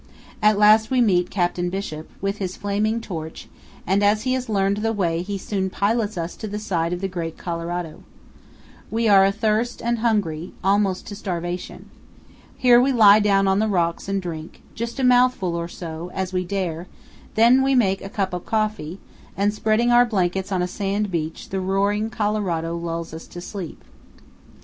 [0.41, 3.47] At last we meet Captain Bishop, with his flaming torch,
[3.85, 7.01] and as he has learned the way he soon pilots us to the side of
[7.01, 8.01] the great Colorado.
[8.89, 11.91] We are athirst and hungry, almost to starvation.
[12.57, 16.33] Here we lie down on the rocks and drink, just a mouthful or so, as
[16.33, 16.87] we dare;
[17.35, 18.99] then we make a cup of coffee,
[19.37, 23.83] and spreading our blankets on a sand beach the roaring Colorado lulls us to sleep.